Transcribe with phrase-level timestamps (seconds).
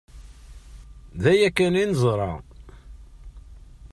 [1.21, 2.31] D aya kan i neẓra.